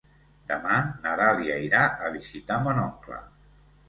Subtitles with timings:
[0.51, 3.21] Demà na Dàlia irà a visitar mon oncle.